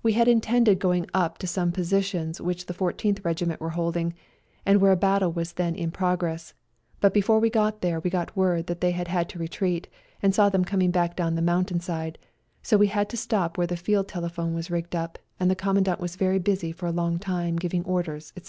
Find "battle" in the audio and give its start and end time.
4.96-5.32